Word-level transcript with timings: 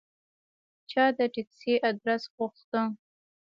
چا 0.91 1.05
د 1.17 1.19
تکسي 1.33 1.73
آدرس 1.89 2.23
غوښته. 2.35 2.81